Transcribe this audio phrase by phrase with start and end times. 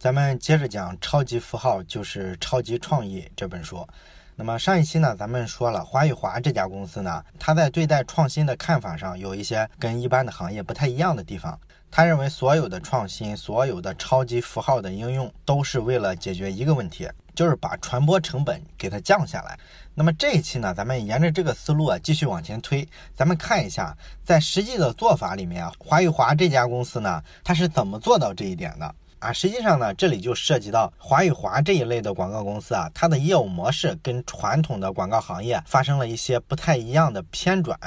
[0.00, 3.86] 咱们接着讲《超级符号就是超级创意》这本书。
[4.34, 11.60] 那么上一期呢，咱们说了华与华这家公司呢，它在对待创新的看法上有一些跟一般的行业不太一样的地方。
[11.90, 19.58] 他认为所有的创新、所有的超级符号的应用，都是为了解决一个问题，就是把传播成本给它降下来。
[19.94, 23.94] 那么这一期呢，咱们沿着这个思路啊，继续往前推，咱们看一下
[24.24, 28.94] 在实际的做法里面啊，华与华这家公司呢，它是怎么做到这一点的？
[29.20, 37.78] 啊，实际上呢，这里就涉及到华与华这一类的广告公司啊，它的业务模式跟传统的广告行业发生了一些不太一样的偏转。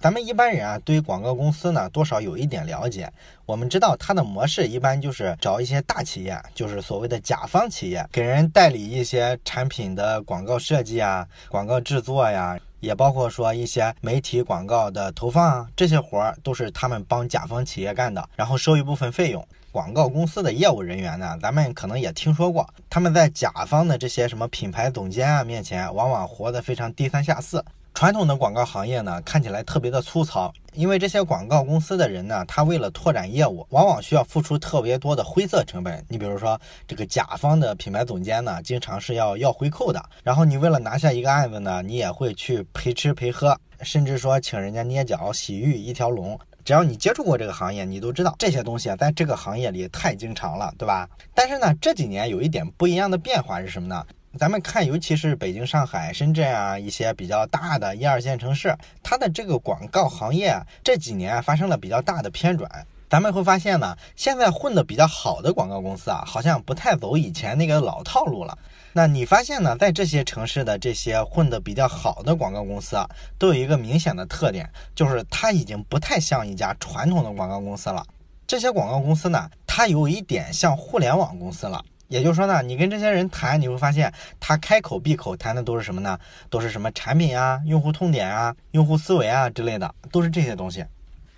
[0.00, 3.12] 咱们一般人啊，对于广告公司呢，多少有一点了解。
[3.44, 19.46] 我们知道它的模式一般就是找一些大企业，就是所谓的甲方企业，给人代理一些产品的广告设计啊、广告制作呀，也包括说一些媒体广告的投放啊，这些活儿都是他们帮甲方企业干的，然后收一部分费用。
[19.78, 27.64] 广告公司的业务人员呢，咱们可能也听说过，他们在甲方的这些什么品牌总监啊面前，往往活得非常低三下四。
[27.94, 36.04] 传统的广告行业呢，看起来特别的粗糙，因为这些广告公司的人呢，他为了拓展业务，往往需要付出特别多的灰色成本。
[36.08, 40.04] 你比如说，这个甲方的品牌总监呢，经常是要要回扣的。
[40.24, 46.36] 然后你为了拿下一个案子呢，你也会去陪吃陪喝，甚至说请人家捏脚、洗浴一条龙。
[46.68, 51.08] 只要你接触过这个行业，你都知道这些东西啊，在这个行业里太经常了，对吧？
[51.34, 54.04] 但是呢，这几年有一点不一样的变化是什么呢？
[54.38, 62.70] 咱们看，尤其是北京、上海、深圳啊一些比较大的一二线城市，它的这个广告行业这几年发生了比较大的偏转。
[63.08, 68.56] 咱们会发现呢，现在混的比较好的广告公司啊，好像不太走以前那个老套路了。
[68.92, 78.04] 那你发现呢，在这些城市的这些混得比较好的广告公司啊，都有一个明显的特点，就是它已经不太像一家传统的广告公司了。
[78.46, 81.82] 这些广告公司呢，它有一点像互联网公司了。
[82.08, 86.18] 也就是说呢，你跟这些人谈，你会发现他开口闭口谈的都是什么呢？
[86.48, 90.82] 都是什么产品啊、用户痛点啊、用户思维啊之类的，都是这些东西。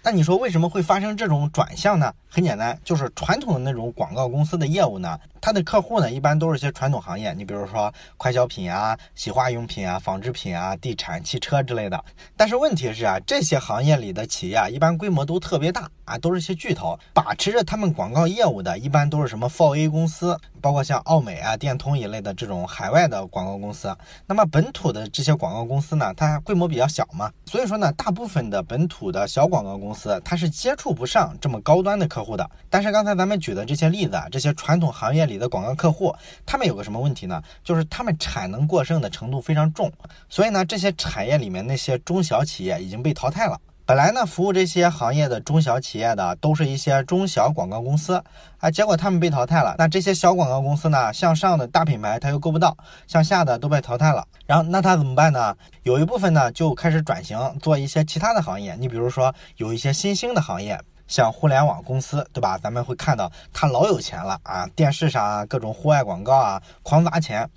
[0.02, 2.10] 那你说为什么会发生这种转向呢？
[2.30, 12.02] 很简单，就是传统的那种广告公司的业务呢，它的客户呢一般都是些传统行业，你比如说快消品啊、洗化用品啊、纺织品啊、地产、汽车之类的。
[12.34, 23.96] 但是问题是啊，这些行业里的企业啊，一般规模都特别大啊，都是些巨头，把持着他们广告业务的，一般都是什么 4A 公司，包括像奥美啊、电通一类的这种海外的广告公司。
[24.26, 32.36] 那么本土的这些广告公司呢，它规模比较小嘛，所以说呢，大部分的本土的小广告公司，它是接触不上这么高端的客户。
[32.36, 36.14] 的，但是刚才咱们举的这些例子啊，这些传统行业里的广告客户，
[36.46, 37.42] 他们有个什么问题呢？
[37.62, 39.92] 就是他们产能过剩的程度非常重，
[40.28, 43.60] 所以呢，这些产业里面那些中小企业已经被淘汰了。
[43.90, 48.22] 本来呢，服务这些行业的中小企业的都是一些中小广告公司
[48.58, 49.74] 啊，结果他们被淘汰了。
[49.78, 52.76] 那这些小广告公司呢，向上的大品牌他又够不到，
[53.08, 54.24] 向下的都被淘汰了。
[54.46, 55.56] 然后那他怎么办呢？
[55.82, 58.76] 有一部分呢就开始转型做一些其他的行业。
[58.78, 60.80] 你比如说有一些新兴的行业。
[61.10, 62.56] 像互联网公司，对吧？
[62.56, 67.50] 咱们会看到他老有钱了啊，电视上啊，各种户外广告啊，狂砸钱。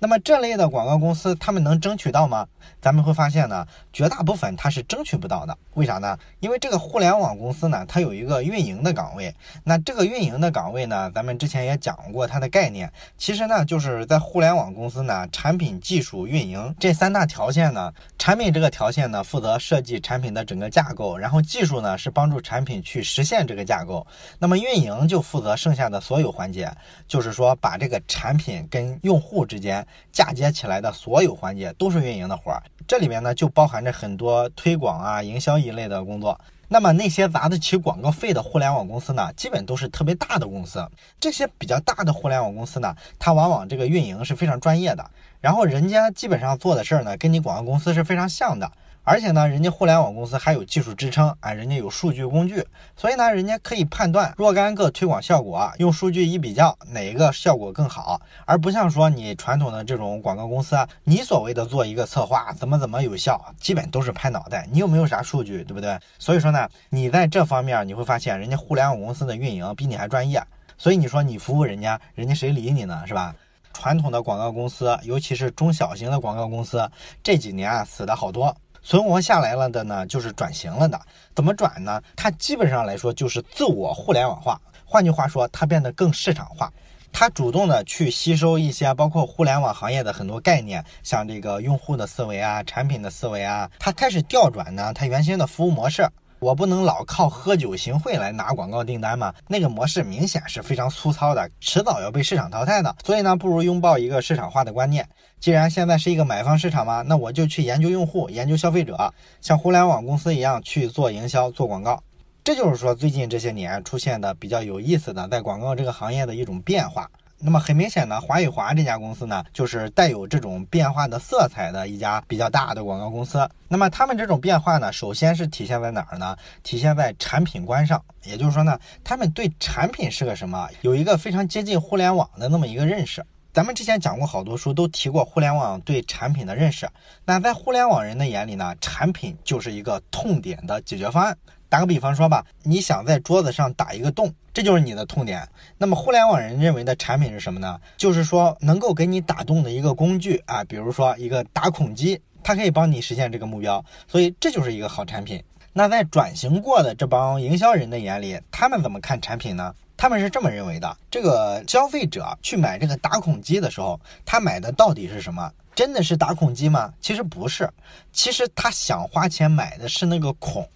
[0.00, 2.46] 那么这类的广告公司，他们能争取到吗？
[2.80, 5.56] 咱们会发现呢，绝大部分它是争取不到的。
[5.74, 6.16] 为啥呢？
[6.38, 9.34] 因为这个互联网公司呢，它有一个运营的岗位。
[9.64, 12.92] 那这个运营的岗位呢，咱们之前也讲过它的概念。
[13.16, 24.04] 其实呢，就是在互联网公司呢，产品、技术、运营这三大条线呢，产品这个条线呢，负责设计产品的整个架构，然后技术呢是帮助产品去去实现这个架构，
[24.40, 26.70] 那么运营就负责剩下的所有环节，
[27.06, 29.86] 就是说把这个产品跟用户之间。
[30.10, 36.40] 嫁接起来的所有环节都是运营的活儿，这里面呢就包含着很多推广啊、营销一类的工作。
[36.66, 40.84] 那么那些砸得起广告费的互联网公司呢，基本都是特别大的公司。
[41.20, 45.08] 这些比较大的互联网公司呢，它往往这个运营是非常专业的，
[45.40, 48.68] 然后人家基本上做的事儿呢，跟你广告公司是非常像的。
[49.08, 52.62] 而且呢，人家互联网公司还有技术支撑啊，人家有数据工具，
[52.94, 65.98] 所以呢，人家可以判断若干个推广效果，用数据一比较，哪一个效果更好，而不像说你传统的这种广告公司，你所谓的做一个策划怎么怎么有效，基本都是拍脑袋，你有没有啥数据，对不对？
[66.18, 70.38] 所以说呢，你在这方面你会发现，人家互联网公司的运营比你还专业，
[70.76, 73.34] 所以你说你服务人家，人家谁理你呢，是吧？
[73.72, 76.90] 传统的广告公司，尤其是中小型的广告公司，
[77.22, 78.54] 这几年啊死的好多。
[78.82, 81.00] 存活下来了的呢，就是转型了的。
[81.34, 82.00] 怎么转呢？
[82.16, 84.60] 它基本上来说就是自我互联网化。
[84.84, 86.72] 换句话说，它变得更市场化。
[87.12, 93.70] 它主动的去吸收一些包括互联网行业的很多概念，像这个用户的思维啊、产品的思维啊。
[93.78, 96.08] 它开始调转呢，它原先的服务模式。
[96.40, 99.34] 我不能老靠喝酒行贿来拿广告订单嘛？
[99.48, 102.94] 那个模式明显是非常粗糙的，迟早要被市场淘汰的。
[103.04, 105.08] 所以呢，不如拥抱一个市场化的观念。
[105.40, 112.02] 既然现在是一个买方市场嘛，那我就去研究用户，研究消费者，像互联网公司一样去做营销、做广告。
[112.44, 117.10] 这就是说，最近这些年出现的比较有意思的在广告这个行业的一种变化。
[117.40, 123.48] 那么很明显呢，华与华这家公司呢，就是带有这种变化的色彩的一家比较大的广告公司。
[123.68, 126.36] 那么他们这种变化呢，首先是体现在哪儿呢？
[126.64, 133.24] 体现在产品观上，也就是说呢，他们对产品是个什么，有一个非常接近互联网的那么一个认识。
[133.52, 136.88] 咱们之前讲过好多书，都提过互联网对产品的认识。
[137.24, 141.36] 那在互联网人的眼里呢，产品就是一个痛点的解决方案。
[141.68, 145.46] 打个比方说吧，你想在桌子上打一个洞，这就是你的痛点。
[145.76, 147.78] 那么互联网人认为的产品是什么呢？
[147.96, 153.84] 就是说能够给你打洞的一个工具啊，比如说一个打孔机，它可以帮你实现这个目标。
[154.06, 155.42] 所以这就是一个好产品。
[155.72, 159.74] 那在转型过的这帮营销人的眼里，他们怎么看产品呢？
[159.96, 165.52] 他们是这么认为的：这个消费者去买这个打孔机的时候，他买的到底是什么？
[165.74, 166.92] 真的是打孔机吗？
[167.00, 167.68] 其实不是，
[168.12, 170.66] 其实他想花钱买的是那个孔。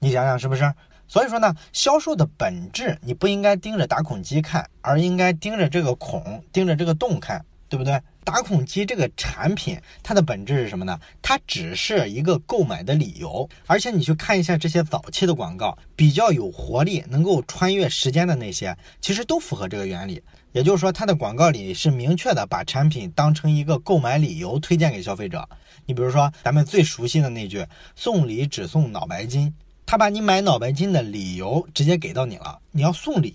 [0.00, 0.72] 你想想是不是？
[1.06, 8.00] 所以说呢，销售的本质你不应该盯着打孔机看，而应该盯着这个孔，盯着这个洞看，对不对？
[8.22, 10.98] 打孔机这个产品，它的本质是什么呢？
[11.20, 13.48] 它只是一个购买的理由。
[13.66, 20.22] 而且你去看一下这些早期的广告，比较有活力、能够穿越时间的那些，其实都符合这个原理。
[20.52, 25.48] 也就是说，它的广告里是明确的把产品当成一个购买理由推荐给消费者。
[25.86, 29.52] 你比如说，咱们最熟悉的那句“送礼只送脑白金”。
[29.90, 33.34] 他把你买脑白金的理由直接给到你了，你要送礼，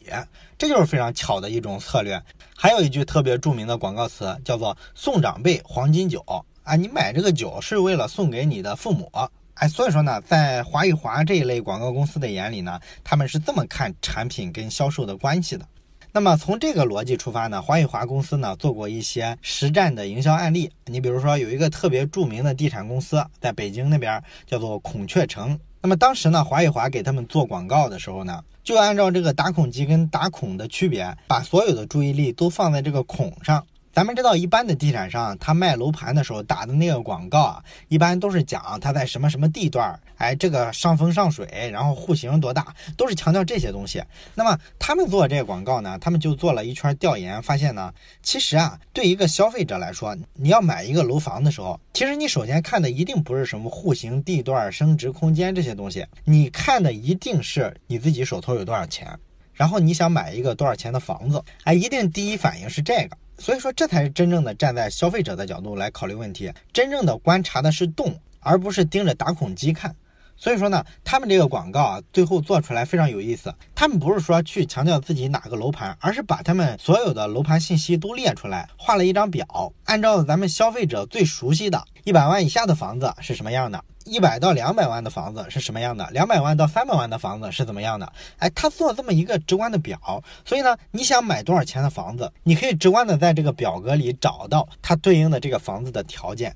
[0.57, 2.18] 这就是非常巧的一种策略。
[2.56, 6.24] 还有一句特别著名的广告词叫做“送长辈黄金酒”，
[6.63, 9.12] 啊，你买这个酒是为了送给你的父母，
[9.56, 15.68] 哎，所以说呢，在华与华这一类广告公司的眼里呢，他们是这么看产品跟销售的关系的。
[16.13, 20.72] 那么从这个逻辑出发呢，华与华公司呢做过一些实战的营销案例。
[20.86, 25.60] 你比如说有一个特别著名的地产公司，在北京那边叫做孔雀城。
[25.86, 33.64] 那么当时呢，华与华给他们做广告的时候呢，就按照这个打孔机跟打孔的区别，把所有的注意力都放在这个孔上。
[33.96, 44.04] 咱们知道，一般的地产商他卖楼盘的时候打的那个广告啊，一般都是讲他在什么什么地段，哎，这个上风上水，然后户型多大，都是强调这些东西。
[44.34, 59.18] 那么他们做这个广告呢，他们就做了一圈调研，发现呢，其实啊，对一个消费者来说，你要买一个楼房的时候，其实你首先看的一定不是什么户型、地段、升值空间这些东西，你看的一定是你自己手头有多少钱，
[59.54, 63.16] 然后你想买一个多少钱的房子，哎，一定第一反应是这个。
[63.38, 69.96] 所以说，这才是真正的站在消费者的角度来考虑问题，真正的观察的是洞，而不是盯着打孔机看。
[70.38, 73.54] 所以说呢，他们这个广告啊，最后做出来非常有意思。
[73.74, 79.46] 他们不是说去强调自己哪个楼盘，而是把他们所有的楼盘信息都列出来，画了一张表，
[79.86, 88.12] 按照咱们消费者最熟悉的一百万以下的房子是什么样的，一百到两百万的房子是什么样的，两百万到三百万的房子是怎么样的。
[88.38, 96.56] 哎，他做这么一个直观的表，所以呢，你想买多少钱的房子，你可以直观的在这个表格里找到它对应的这个房子的条件。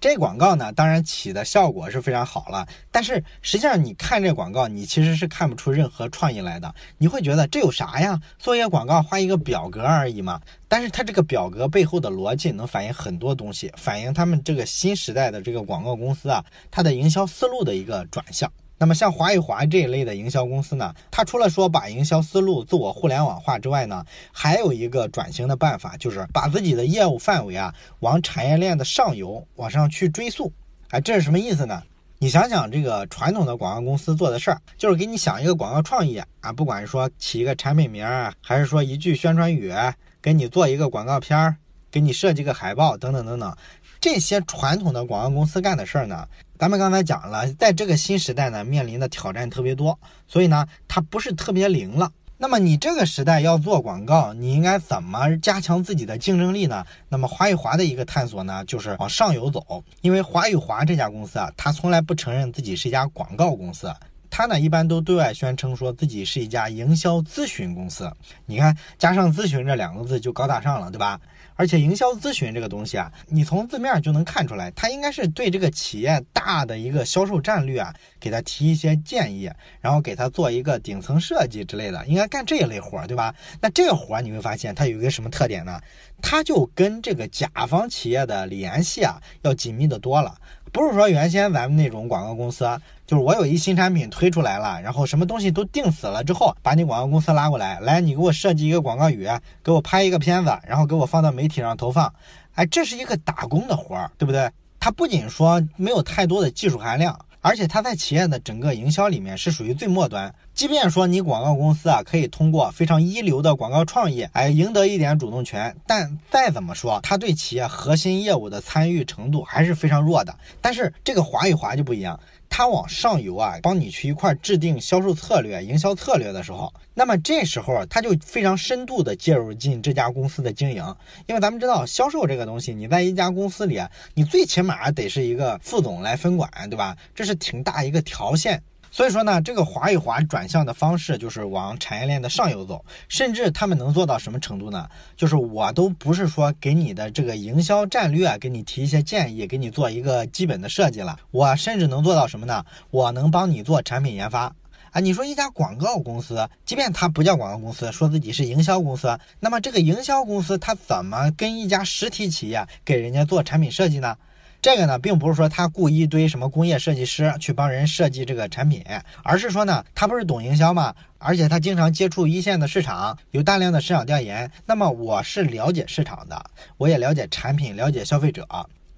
[0.00, 6.74] 这广告呢，当然起的效果是非常好了，但是实际上你看这广告，你其实是看不出任何创意来的。
[6.96, 8.18] 你会觉得这有啥呀？
[8.38, 10.40] 做一个广告画一个表格而已嘛。
[10.68, 18.50] 但是它这个表格背后的逻辑能反映很多东西，反映他们这个新时代的这个广告公司啊，它的营销思路的一个转向。
[18.80, 30.50] 那么像华与华这一类的营销公司呢，它除了说把营销思路自我互联网化之外呢，还有一个转型的办法，就是把自己的业务范围啊往产业链的上游往上去追溯。
[30.88, 31.82] 哎，这是什么意思呢？
[32.18, 39.74] 你想想这个传统的广告公司做的事儿，就是给你想一个广告创意啊，不管是说起一个产品名儿，还是说一句宣传语，
[40.22, 41.54] 给你做一个广告片儿，
[41.90, 43.54] 给你设计个海报等等等等。
[44.00, 46.26] 这些传统的广告公司干的事儿呢，
[46.60, 49.98] 咱们刚才讲了，在这个新时代呢，面临的挑战特别多，
[50.28, 52.12] 所以呢，它不是特别灵了。
[52.36, 56.84] 那么你这个时代要做广告，你应该怎么加强自己的竞争力呢？
[57.08, 63.90] 那么华与华的一个探索呢，就是往上游走，因为华与华这家公司啊，它从来不承认自己是一家广告公司，
[64.30, 68.10] 他呢一般都对外宣称说自己是一家营销咨询公司。
[68.46, 71.20] 你看，加上咨询这两个字就高大上了，对吧？
[71.56, 83.34] 而且营销咨询这个东西啊，你从字面就能看出来，他应该是对这个企业大的一个销售战略啊，给他提一些建议，然后给他做一个顶层设计之类的，应该干这一类活儿，对吧？
[83.60, 85.78] 那这个活儿你会发现它有一个什么特点呢？
[86.22, 90.34] 它就跟这个甲方企业的联系啊要紧密的多了。
[90.72, 92.64] 不是说原先咱们那种广告公司，
[93.10, 99.26] 就是我有一新产品推出来了，然后什么东西都定死了之后，把你广告公司拉过来，来你给我设计一个广告语，
[99.64, 102.14] 给我拍一个片子，然后给我放到媒体上投放，
[102.54, 104.48] 哎，这是一个打工的活儿，对不对？
[104.78, 107.18] 它不仅说没有太多的技术含量。
[107.42, 110.32] 而且它在企业的整个营销里面是属于最末端。
[110.60, 120.36] 即便说你广告公司啊可以通过非常一流的广告创意，哎，赢得一点主动权，但再怎么说，它对企业核心业务的参与程度还是非常弱的。
[120.60, 122.20] 但是这个华与华就不一样。
[122.50, 130.84] 他往上游啊，帮你去一块制定销售策略、营销策略的时候，那么这时候他就非常深度的介入进这家公司的经营，
[131.26, 133.80] 因为咱们知道销售这个东西，你在一家公司里，
[134.12, 136.94] 你最起码得是一个副总来分管，对吧？
[137.14, 138.62] 这是挺大一个条线。
[138.90, 144.88] 所以说呢，这个划一划转向的方式就是往产业链的上游走，甚至他们能做到什么程度呢？
[145.16, 152.64] 就是我都不是说给你的这个营销战略给你提一些建议，给你做一个基本的设计了，我甚至能做到什么呢？
[152.90, 154.52] 我能帮你做产品研发
[154.90, 155.00] 啊！
[155.00, 164.16] 你说一家广告公司，即便它不叫广告公司，说自己是营销公司，那么这个营销公司它怎么跟一家实体企业给人家做产品设计呢？
[164.62, 168.84] 这个呢，并不是说他雇一堆什么工业设计师去帮人设计这个产品，
[169.24, 170.94] 而是说呢，他不是懂营销吗？
[171.16, 174.50] 而且他经常接触一线的市场，有大量的市场调研。
[174.66, 176.44] 那么我是了解市场的，
[176.76, 178.46] 我也了解产品，了解消费者。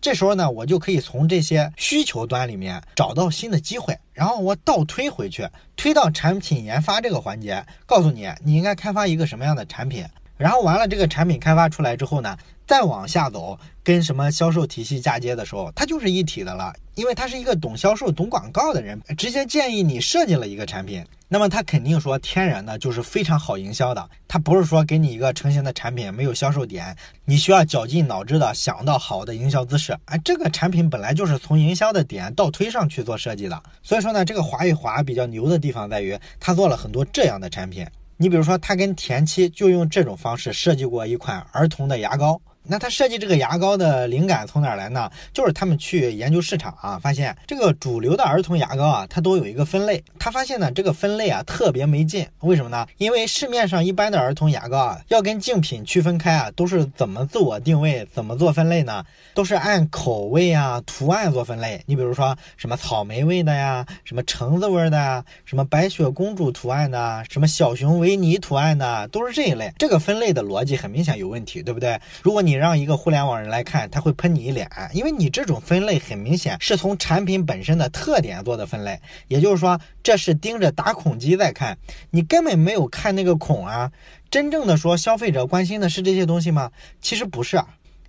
[0.00, 10.04] 这时候呢，我就可以从这些需求端里面找到新的机会，然后我倒推回去，推到产品研发这个环节，告诉你你应该开发一个什么样的产品。
[10.36, 12.36] 然后完了，这个产品开发出来之后呢？
[12.66, 16.72] 再往下走，跟什么销售体系嫁接的时候，它就是一体的了。
[16.94, 24.10] 因为他是一个懂销售、懂广告的人，直接建议你设计了一个产品，那么他肯定说天然的就是非常好营销的。
[24.28, 29.96] 他不是说给你一个成型的产品没有销售点，你需要绞尽脑汁的想到好的营销姿势。
[30.04, 33.62] 哎，这个产品本来就是从营销的点倒推上去做设计的。
[33.82, 37.86] 所以说呢，这个华与华比较牛的地方在于，他做了很多这样的产品。
[38.18, 42.38] 你比如说，他跟田七就用这种方式设计过一款儿童的牙膏。
[42.64, 45.10] 那他设计这个牙膏的灵感从哪儿来呢？
[45.32, 50.02] 就是他们去研究市场啊，发现这个主流的儿童牙膏啊，它都有一个分类。
[50.18, 52.26] 他发现呢，这个分类啊特别没劲。
[52.40, 52.86] 为什么呢？
[52.98, 59.04] 因为市面上一般的儿童牙膏啊，要跟竞品区分开啊，都是怎么自我定位，怎么做分类呢？
[59.34, 61.82] 都是按口味啊、图案做分类。
[61.86, 69.72] 你比如说什么草莓味的呀，什么橙子味的呀，什么白雪公主图案的，什么小熊维尼图案的，都是这一类。
[69.78, 71.98] 这个分类的逻辑很明显有问题，对不对？
[72.22, 81.78] 如果你你让一个互联网人来看，他会喷你一脸，因为你这种分类很明显是从产品本身的特点做的分类，也就是说，这是盯着打孔机在看，
[82.10, 83.90] 你根本没有看那个孔啊。
[84.30, 86.70] 真正的说，消费者关心的是这些东西吗？
[87.00, 87.58] 其实不是，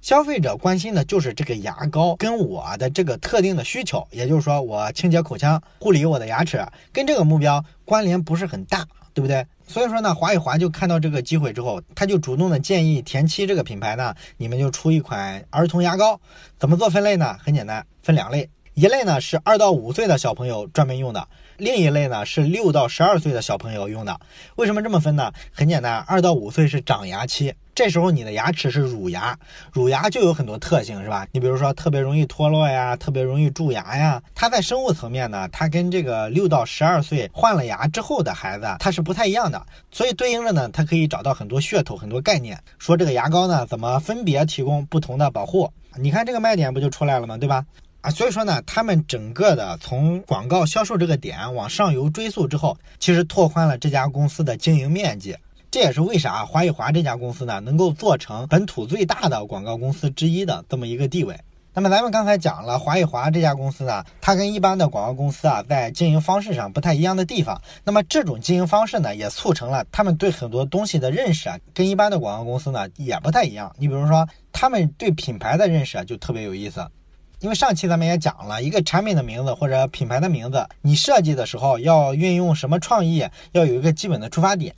[0.01, 9.45] 消费者关心的就是这个牙膏跟我的这个特定的需求，也就是说，我清洁口腔、护理我的牙齿，跟这个目标关联不是很大，对不对？
[9.67, 16.19] 所以说呢，华与华就看到这个机会之后，他就主动的建议田七这个品牌呢，你们就出一款儿童牙膏。
[16.57, 17.37] 怎么做分类呢？
[17.41, 24.19] 很简单，分两类，一类呢是二到五岁的小朋友专门用的，另一类呢是六到十二岁的小朋友用的。
[24.55, 25.31] 为什么这么分呢？
[25.51, 27.53] 很简单，二到五岁是长牙期。
[27.75, 29.35] 这时候你的牙齿是乳牙，
[29.71, 31.27] 乳牙就有很多特性，是吧？
[31.31, 34.21] 你比如说特别容易脱落呀，特别容易蛀牙呀。
[34.35, 39.65] 它在生物层面呢，它跟这个六到十二岁换了牙之后的孩子，它是不太一样的。
[39.91, 45.71] 所以对应着呢，它可以找到很多噱头、很多概念，说这个牙膏呢怎么分别提供不同的保护。
[45.95, 47.37] 你看这个卖点不就出来了吗？
[47.37, 47.65] 对吧？
[48.03, 55.33] 啊，所以说呢，他们整个的从广告销售这个点往上游追溯之后，其实拓宽了这家公司的经营面积。
[55.71, 61.39] 这也是为啥华宇华这家公司呢，能够做成本土最大的广告公司之一的这么一个地位。
[61.73, 67.59] 那么咱们刚才讲了华宇华这家公司呢，它跟一般的广告公司啊，在经营方式上不太一样的地方。
[67.85, 73.73] 那么这种经营方式呢，也促成了他们对很多东西的认识啊，跟一般的广告公司呢也不太一样。
[73.79, 76.85] 你比如说，他们对品牌的认识啊，就特别有意思。
[77.43, 84.73] 因为上期咱们也讲了一个产品的名字或者品牌的名字，你设计的时候要运用什么创意，要有一个基本的出发点，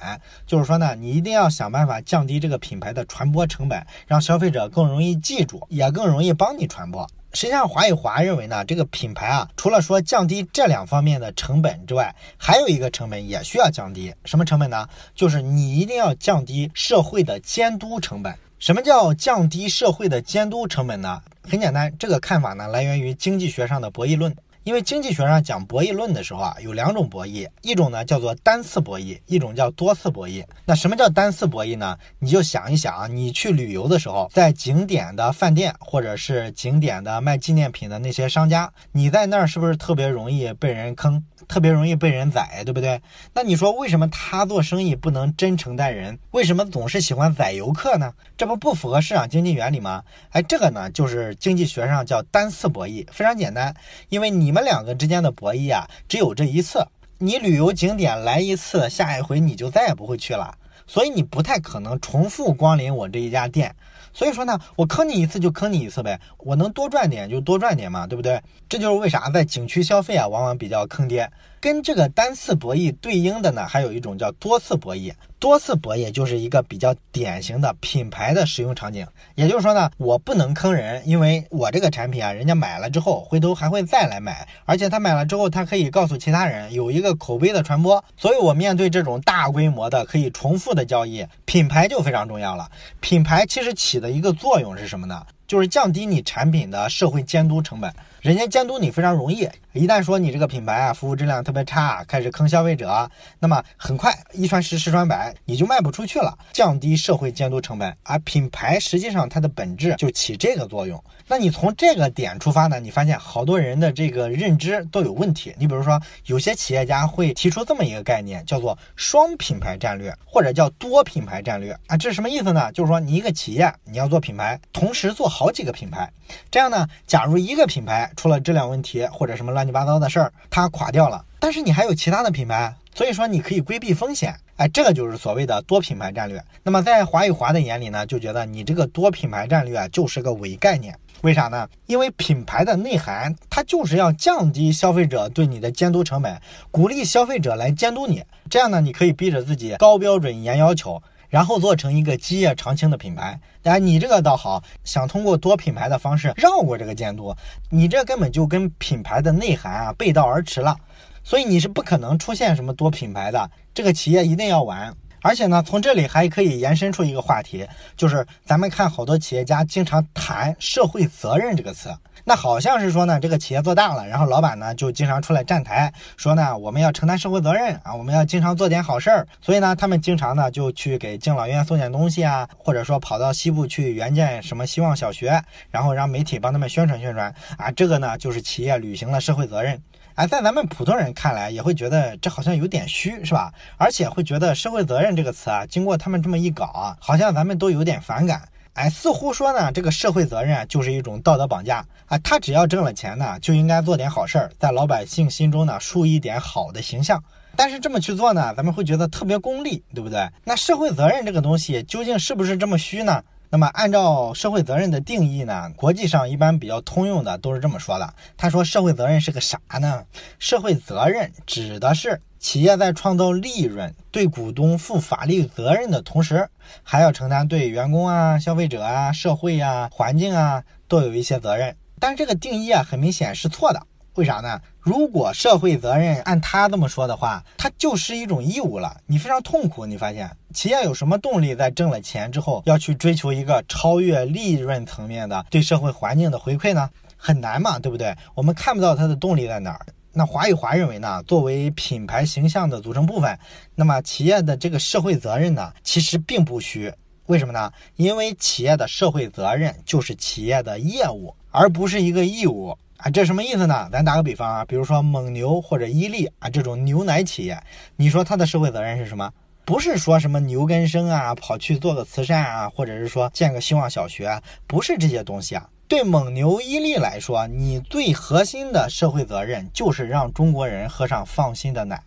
[0.48, 7.08] 就是说呢，你一定要想办法降低这个品牌的传播成本，让消费者更容易记住，也更容易帮你传播。
[7.34, 14.12] 实际上，华与华认为呢，这个品牌啊，除了说降低这两方面的成本之外，还有一个成本也需要降低。
[14.24, 14.90] 什么成本呢？
[15.14, 18.34] 就是你一定要降低社会的监督成本。
[18.66, 21.22] 什么叫降低社会的监督成本呢？
[21.48, 24.36] 很简单，这个看法呢来源于经济学上的博弈论。
[24.64, 30.44] 因为经济学上讲博弈论的时候啊，有两种博弈，一种呢叫做单次博弈，一种叫多次博弈。
[30.66, 31.96] 那什么叫单次博弈呢？
[32.18, 41.24] 你就想一想啊，你去旅游的时候，在景点的饭店或者是景点的卖纪念品的那些商家，你在那儿是不是特别容易被人坑？
[41.48, 43.02] 特别容易被人宰，对不对？
[43.34, 46.18] 那你说为什么他做生意不能真诚待人？
[46.32, 48.14] 为什么总是喜欢宰游客呢？
[48.38, 50.04] 这不不符合市场经济原理吗？
[50.32, 53.76] 哎，这个呢就是经济学上叫单次博弈，非常简单，
[54.10, 56.88] 因为你们两个之间的博弈啊，只有这一次。
[57.18, 60.54] 你旅游景点来一次，下一回你就再也不会去了，
[60.86, 63.74] 所以你不太可能重复光临我这一家店。
[64.16, 68.42] 所以说呢，我坑你一次就坑你一次呗，我能多赚点就多赚点嘛，对不对？
[68.70, 71.30] 这就是为啥在景区消费啊，往往比较坑爹。
[71.60, 75.14] 跟这个单次博弈对应的呢，还有一种叫多次博弈。
[75.38, 79.06] 多次博弈就是一个比较典型的品牌的使用场景。
[79.36, 88.04] 也就是说呢，我不能坑人，因为我这个产品啊，人家买了之后，回头还会再来买，而且他买了之后，他可以告诉其他人，有一个口碑的传播。
[88.18, 92.70] 所以我面对这种大规模的可以重复的交易，品牌就非常重要了。
[93.00, 95.24] 品牌其实起的一个作用是什么呢？
[95.48, 97.94] 就是降低你产品的社会监督成本。
[98.22, 107.96] 人家监督你非常容易，一旦说你这个品牌啊服务质量特别差，开始坑消费者，那么很快一传十十传百，你就卖不出去了，降低社会监督成本。
[108.02, 111.04] 而品牌实际上它的本质就起这个作用。
[111.28, 115.54] 那你从这个点出发呢，你发现好多人的这个认知都有问题。
[115.60, 122.72] 你比如说，有些企业家会提出这么一个概念，叫做双品牌战略，或者叫多品牌战略啊，这是什么意思呢？
[122.72, 126.10] 就是说你一个企业你要做品牌，同时做好几个品牌，
[126.50, 128.10] 这样呢，假如一个品牌。
[128.16, 131.26] 出了质量问题或者什么乱七八糟的事儿，它垮掉了。
[131.40, 134.34] 但是你还有其他的品牌，所以说你可以规避风险。
[134.56, 136.42] 哎，这个就是所谓的多品牌战略。
[136.64, 140.98] 那么在华与华的眼里呢，就觉得你这个多品牌战略就是个伪概念。
[141.22, 141.68] 为啥呢？
[141.88, 146.40] 因为品牌的内涵它就是要降低消费者对你的监督成本，
[146.72, 148.24] 鼓励消费者来监督你。
[148.50, 151.02] 这样呢，你可以逼着自己高标准、严要求。
[151.36, 157.36] 然后做成一个基业长青的品牌，哎，你这个倒好，想通过多品牌的方式绕过这个监督，
[157.70, 160.78] 你这根本就跟品牌的内涵啊背道而驰了，
[161.26, 164.96] 所以你是不可能出现什么多品牌的，这个企业一定要完。
[165.22, 171.94] 而且呢，从这里还可以延伸出一个话题，就是咱们看好多企业家经常谈社会责任这个词。
[172.28, 179.28] 那好像是说呢，这个企业做大了，然后老板呢就经常出来站台说呢，我们要承担社会责任啊，我们要经常做点好事儿。
[179.40, 189.80] 所以呢，他们经常呢就去给敬老院送点东西啊，或者说跑到西部去援建什么希望小学，然后让媒体帮他们宣传宣传啊，这个呢就是企业履行了社会责任。
[190.16, 193.54] 哎，在咱们普通人看来也会觉得这好像有点虚，是吧？
[193.78, 198.42] 而且会觉得社会责任这个词啊，经过他们这么一搞啊，好像咱们都有点反感。
[198.76, 202.18] 哎，似乎说呢，这个社会责任就是一种道德绑架啊！
[202.18, 207.24] 他只要挣了钱呢，就应该做点好事儿，在老百姓心中呢树一点好的形象。
[207.56, 210.28] 但是这么去做呢，咱们会觉得特别功利，对不对？
[210.44, 213.24] 那社会责任这个东西究竟是不是这么虚呢？
[213.50, 218.14] 那么按照社会责任的定义呢，国际上一般比较通用的都是这么说的。
[218.36, 220.04] 他说社会责任是个啥呢？
[220.38, 222.20] 社会责任指的是。
[222.46, 226.48] 企业在创造利润、对股东负法律责任的同时，
[226.84, 231.76] 还要承担对员工啊、消费者啊、社会啊、环境啊都有一些责任。
[232.00, 233.82] 但是这个定义啊，很明显是错的。
[234.14, 234.62] 为啥呢？
[234.80, 238.96] 如果社会责任按他这么说的话，它就是一种义务了。
[239.08, 239.88] 你非常痛苦。
[239.88, 246.88] 你发现企业有什么动力在挣了钱之后要去追求一个超越利润层面的对社会环境的回馈呢？
[247.18, 248.16] 很难嘛，对不对？
[248.36, 249.84] 我们看不到它的动力在哪儿。
[250.18, 253.38] 那华与华认为呢，作为品牌形象的组成部分，
[253.76, 256.90] 那么企业的这个社会责任呢，其实并不虚。
[257.26, 257.70] 为什么呢？
[257.98, 263.10] 因为企业的社会责任就是企业的业务，而不是一个义务啊。
[263.10, 263.90] 这什么意思呢？
[263.92, 267.62] 咱打个比方啊，比如说蒙牛或者伊利啊这种牛奶企业，
[267.98, 269.30] 你说它的社会责任是什么？
[269.66, 275.68] 不是说什么牛根生啊，跑去做个慈善啊，或者是说建个希望小学，不是这些东西啊。
[275.88, 282.02] 对蒙牛、伊利来说，你最核心的社会责任就是让中国人喝上放心的奶。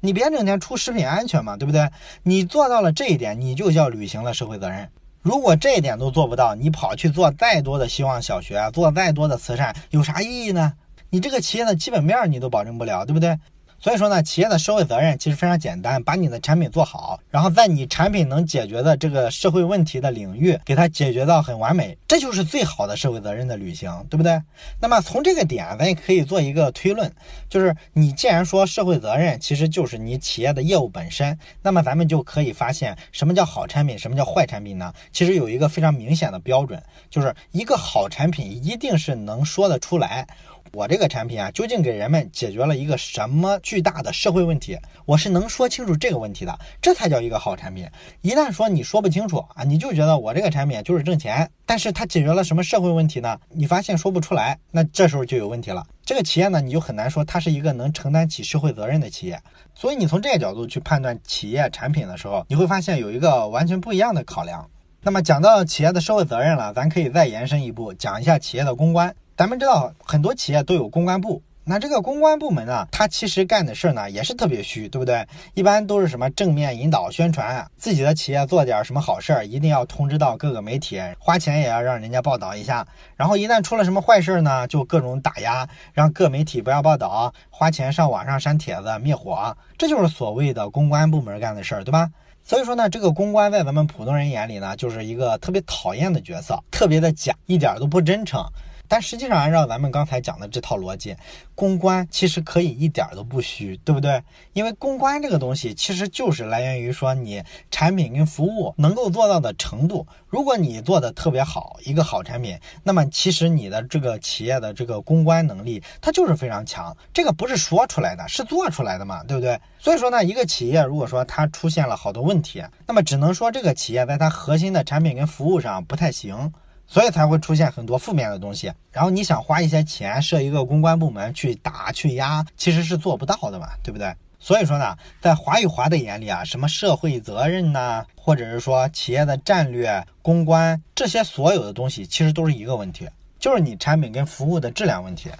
[0.00, 1.88] 你别整天出食品安全嘛，对不对？
[2.24, 4.86] 你做到了这一点，你就叫履行了社会责任。
[5.22, 10.74] 如果这一点都做不到，你跑去做再多的希望小学，做再多的慈善，有啥意义呢？
[11.08, 13.38] 你这个企业的基本面你都保证不了，对不对？
[13.82, 24.40] 所以说呢，企业的社会责任其实非常简单，把你的产品做好，然后在你产品能解决的这个社会问题的领域，给它解决到很完美，这就是最好的社会责任的履行，对不对？
[24.80, 27.12] 那么从这个点，咱也可以做一个推论，
[27.48, 34.94] 就是你既然说社会责任其实就是你企业的业务本身，那么咱们就可以发现，什么叫好产品，什么叫坏产品呢？
[35.12, 40.24] 其实有一个非常明显的标准，就是一个好产品一定是能说得出来。
[40.74, 44.78] 我这个产品啊，究竟给人们解决了一个什么巨大的社会问题？
[45.04, 47.86] 我是能说清楚这个问题的，这才叫一个好产品。
[48.22, 53.38] 一旦说你说不清楚啊，你就觉得我这个产品就是挣钱，但是它解决了什么社会问题呢？
[53.50, 55.86] 你发现说不出来，那这时候就有问题了。
[56.06, 59.38] 这个企业呢，你就很难说它是一个能承担起社会责任的企业。
[59.74, 64.66] 所以你从这个角度去判断企业产品的时候，你会发现有一个完全不一样的考量。
[65.02, 69.14] 那么讲到企业的社会责任了，咱可以再延伸一步，讲一下企业的公关。
[69.34, 75.26] 咱们知道很多企业都有公关部，那这个公关部门呢，它其实干的事儿呢也是特别虚，对不对？
[75.54, 82.86] 一般都是什么正面引导宣传自己的企业做点什么好事儿，一定要通知到各个媒体，花钱也要让人家报道一下。
[83.16, 92.10] 然后一旦出了什么坏事儿呢，就各种打压，让各媒体不要报道，花钱上网上删帖子灭火，这就是所谓的公关部门干的事儿，对吧？
[92.44, 98.44] 所以说呢，这个公关在咱们普通人眼里呢，就是一个特别讨厌的角色，特别的假，一点都不真诚。
[98.92, 101.16] 但实际上，按照咱们刚才讲的这套逻辑，
[101.54, 104.22] 公关其实可以一点都不虚，对不对？
[104.52, 110.06] 因为公关这个东西，其实就是来源于说你产品跟服务能够做到的程度。
[110.28, 116.94] 如果你做的特别好，一个好产品，那么其实你的这个企业的这个公关能力，它就是非常强。
[117.14, 119.58] 这个不是说出来的，是做出来的嘛，对不对？
[119.78, 126.52] 所以说呢，一个企业如果说它出现了好多问题，那么只能说这个企业在它核心的产品跟服务上不太行。
[126.92, 134.14] 所以才会出现很多负面的东西，然后你想花一些钱设一个公关部门去打去压，其实是做不到的嘛，对不对？
[134.38, 145.30] 所以说呢，在华与华的眼里啊，什么社会责任呐，或者是说企业的战略、公关这些所有的东西，其实都是一个问题，就是你产品跟服务的质量问题。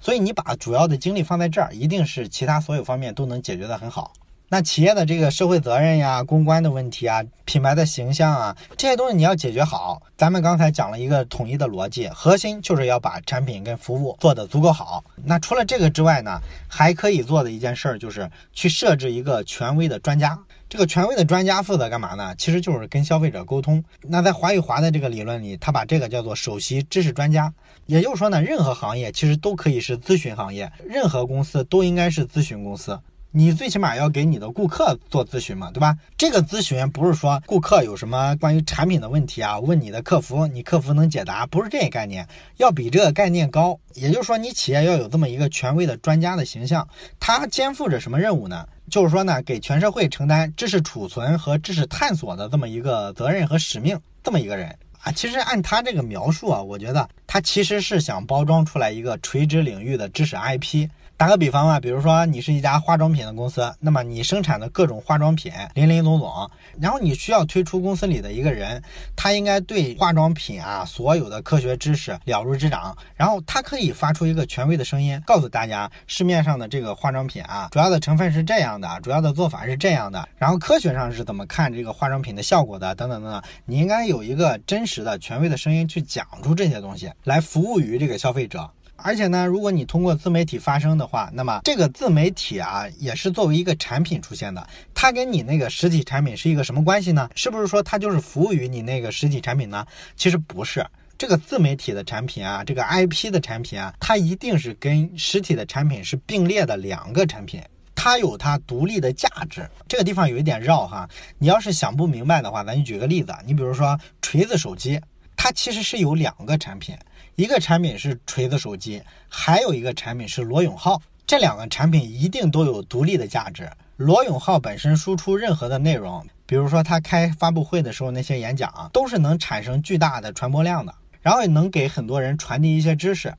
[0.00, 4.12] 所以你把主要的精力放在这儿，一定是其他所有方面都能解决的很好。
[4.48, 10.00] 那企业的这个社会责任呀、公关的问题啊、品牌的形象啊，这些东西你要解决好。
[10.16, 15.02] 咱们刚才讲了一个统一的逻辑，核心就是要把产品跟服务做得足够好。
[15.24, 20.38] 那除了这个之外呢，还可以做的一件事儿就是去设置一个权威的专家。
[20.68, 22.32] 这个权威的专家负责干嘛呢？
[22.38, 23.82] 其实就是跟消费者沟通。
[24.02, 27.52] 那在华与华的这个理论里，他把这个叫做首席知识专家。
[27.86, 32.96] 也就是说呢，任何行业其实都可以是咨询行业，任何公司都应该是咨询公司。
[33.38, 35.94] 你最起码要给你的顾客做咨询嘛，对吧？
[36.16, 43.78] 这个咨询不是说顾客有什么关于产品的问题啊，问你的客服，你客服能解答，不是这个概念，要比这个概念高。
[43.92, 46.88] 也就是说，你企业要有这么一个权威的专家的形象，
[47.20, 48.66] 他肩负着什么任务呢？
[48.90, 55.12] 就是说呢，给全社会承担知识储存和知识探索的这么一个责任和使命，这么一个人啊。
[55.12, 60.88] 其实按他这个描述啊，我觉得他其实是想包装出来一个垂直领域的知识 IP。
[61.18, 68.82] 打个比方吧，比如说你是一家化妆品的公司，那么你生产的各种化妆品林林总总，然后你需要推出公司里的一个人，
[69.16, 88.70] 他应该对化妆品啊所有的科学知识了如指掌，然后他可以发出一个权威的声音，告诉大家市面上的这个化妆品啊，主要的成分是这样的，主要的做法是这样的，然后科学上是怎么看这个化妆品的效果的，等等等等，你应该有一个真实的权威的声音去讲出这些东西来，服务于这个消费者。
[88.96, 94.66] 而且呢，如果你通过自媒体发声的话，那么这个自媒体啊，也是作为一个产品出现的。
[94.94, 97.28] 它跟你那个实体产品是一个什么关系呢？
[97.34, 99.86] 是不是说它就是服务于你那个实体产品呢？
[100.16, 100.84] 其实不是，
[101.18, 107.62] 这个自媒体的产品啊，这个 IP 的产品啊，它一定是跟实体的产品是并列的两个产品，
[107.94, 109.68] 它有它独立的价值。
[109.86, 115.00] 这个地方有一点绕哈，你要是想不明白的话，咱就举个例子，你比如说锤子手机，
[115.36, 116.96] 它其实是有两个产品。
[117.36, 121.02] 一个产品是锤子手机，还有一个产品是罗永浩。
[121.26, 123.70] 这两个产品一定都有独立的价值。
[123.98, 133.34] 罗永浩本身输出任何的内容，比如说他开发布会的时候那些演讲，都是能产生巨大的传播量的，然后也能给很多人传递一些知识。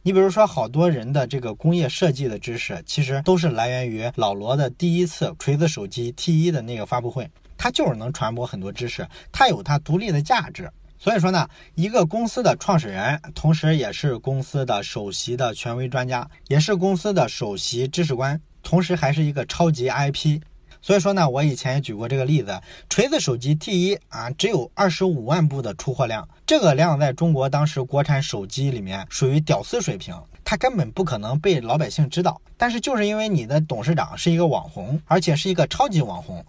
[0.00, 10.70] 你比如说，好多人的这个工业设计的知识，其实都是来源于老罗的第一次锤子手机 T 一的那个发布会，它就是能传播很多知识，它有它独立的价值。
[11.02, 20.40] 所以说呢，一个公司的创始人，同时也是公司的首席的权威专家，也是公司的首席知识官，同时还是一个超级 IP。
[20.80, 32.40] 所以说呢，我以前也举过这个例子，锤子手机 T 一啊，只有二十五万部的出货量，这个量在中国当时国产手机里面属于屌丝水平，它根本不可能被老百姓知道。
[32.56, 36.44] 但是就是因为你的董事长是一个网红，而且是一个超级网红。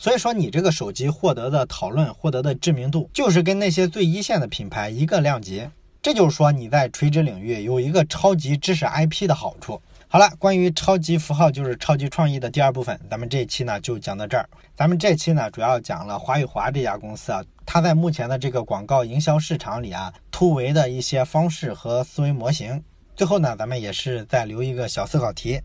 [0.00, 5.68] 所以说，你这个手机获得的讨论、获得的知名度，就是跟那些最一线的品牌一个量级。
[6.00, 9.82] 这就是说，你在垂直领域有一个超级知识 IP 的好处。
[10.06, 14.48] 好了，关于超级符号就是超级创意的第二部分，咱们这一期呢就讲到这儿。
[14.76, 22.80] 咱们这期呢主要讲了华与华这家公司啊，它在目前的这个广告营销市场里啊突围的一些方式和思维模型。
[23.16, 25.60] 最后呢，咱们也是再留一个小思考题。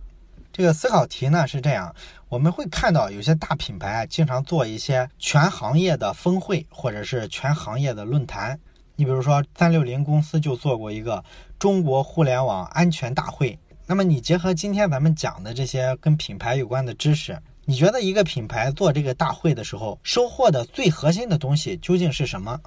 [0.53, 1.93] 这个思考题呢是这样，
[2.29, 8.59] 我们会看到有些大品牌经常做一些全行业的峰会，或者是全行业的论坛。
[8.95, 11.23] 你比如说，三六零公司就做过一个
[11.57, 13.57] 中国互联网安全大会。
[13.87, 17.35] 那么你结合今天咱们讲的这些跟品牌有关的知识，
[17.65, 22.61] 你觉得一个品牌做这个大会的时候，收获的最核心的东西究竟是什么？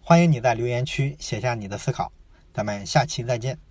[0.00, 2.10] 欢迎你在留言区写下你的思考。
[2.54, 3.65] 咱们下期再见。